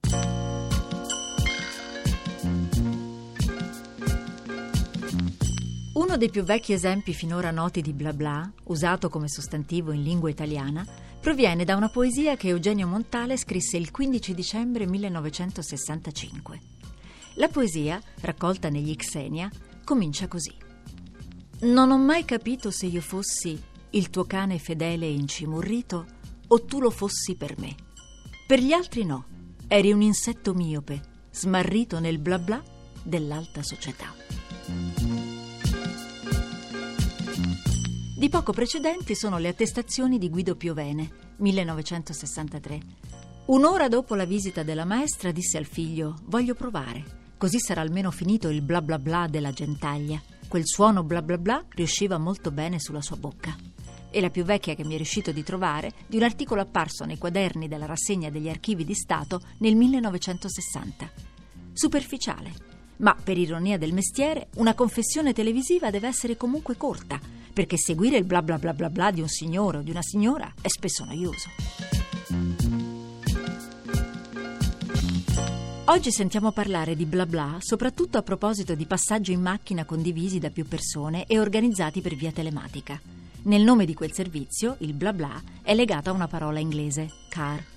[6.08, 10.30] Uno dei più vecchi esempi finora noti di bla bla, usato come sostantivo in lingua
[10.30, 10.88] italiana,
[11.20, 16.62] proviene da una poesia che Eugenio Montale scrisse il 15 dicembre 1965.
[17.36, 19.52] La poesia, raccolta negli Xenia,
[19.84, 20.56] comincia così.
[21.64, 26.06] Non ho mai capito se io fossi il tuo cane fedele e incimurrito
[26.48, 27.76] o tu lo fossi per me.
[28.48, 29.26] Per gli altri no,
[29.68, 32.64] eri un insetto miope, smarrito nel bla bla
[33.04, 34.16] dell'alta società.
[38.18, 42.80] Di poco precedenti sono le attestazioni di Guido Piovene, 1963.
[43.46, 48.50] Un'ora dopo la visita della maestra disse al figlio: Voglio provare, così sarà almeno finito
[48.50, 50.20] il bla bla bla della gentaglia.
[50.48, 53.56] Quel suono bla bla bla riusciva molto bene sulla sua bocca.
[54.10, 57.20] E la più vecchia che mi è riuscito di trovare di un articolo apparso nei
[57.20, 61.08] quaderni della rassegna degli archivi di Stato nel 1960.
[61.72, 62.52] Superficiale,
[62.98, 67.20] ma per ironia del mestiere, una confessione televisiva deve essere comunque corta,
[67.58, 70.54] perché seguire il bla bla bla bla bla di un signore o di una signora
[70.62, 71.50] è spesso noioso.
[75.86, 80.52] Oggi sentiamo parlare di bla bla soprattutto a proposito di passaggi in macchina condivisi da
[80.52, 83.02] più persone e organizzati per via telematica.
[83.46, 87.77] Nel nome di quel servizio, il bla bla è legato a una parola inglese, car.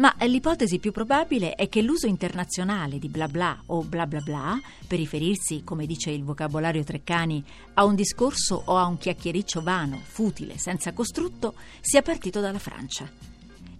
[0.00, 4.58] Ma l'ipotesi più probabile è che l'uso internazionale di bla bla o bla bla bla,
[4.86, 10.00] per riferirsi, come dice il vocabolario Treccani, a un discorso o a un chiacchiericcio vano,
[10.02, 13.06] futile, senza costrutto, sia partito dalla Francia.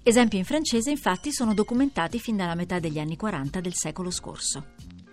[0.03, 4.72] Esempi in francese infatti sono documentati fin dalla metà degli anni 40 del secolo scorso.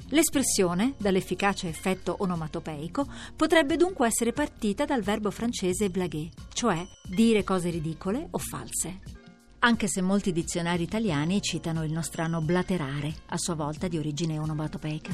[0.09, 7.69] L'espressione, dall'efficace effetto onomatopeico, potrebbe dunque essere partita dal verbo francese blaguer, cioè dire cose
[7.69, 9.16] ridicole o false.
[9.59, 15.11] Anche se molti dizionari italiani citano il nostrano blaterare, a sua volta di origine onomatopeica.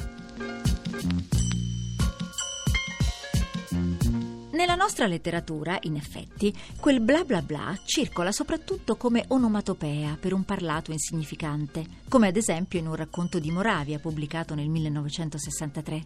[4.52, 10.44] Nella nostra letteratura, in effetti, quel bla bla bla circola soprattutto come onomatopea per un
[10.44, 16.04] parlato insignificante, come ad esempio in un racconto di Moravia pubblicato nel 1963.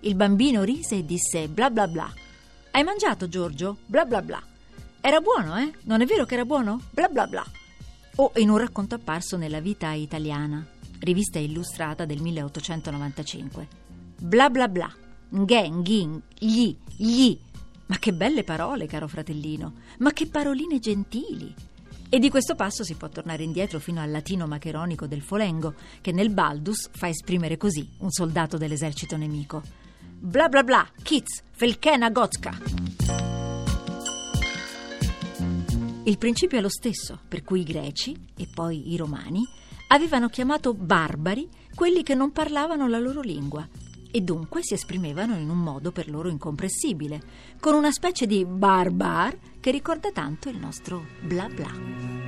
[0.00, 2.10] Il bambino rise e disse bla bla bla.
[2.70, 3.78] Hai mangiato, Giorgio?
[3.84, 4.42] Bla bla bla.
[5.00, 5.70] Era buono, eh?
[5.82, 6.80] Non è vero che era buono?
[6.90, 7.44] Bla bla bla.
[8.16, 10.64] O in un racconto apparso nella Vita Italiana,
[11.00, 13.68] rivista illustrata del 1895.
[14.20, 14.92] Bla bla bla.
[15.34, 17.36] Ngen, ghin, gli, gli.
[17.86, 19.72] Ma che belle parole, caro fratellino!
[19.98, 21.52] Ma che paroline gentili!
[22.08, 26.12] E di questo passo si può tornare indietro fino al latino macheronico del Folengo, che
[26.12, 29.60] nel Baldus fa esprimere così un soldato dell'esercito nemico.
[30.16, 32.83] Bla bla bla, kids, felkena gotska.
[36.06, 39.42] Il principio è lo stesso, per cui i greci, e poi i romani,
[39.88, 43.66] avevano chiamato barbari quelli che non parlavano la loro lingua,
[44.10, 47.22] e dunque si esprimevano in un modo per loro incomprensibile,
[47.58, 52.23] con una specie di bar bar che ricorda tanto il nostro bla bla.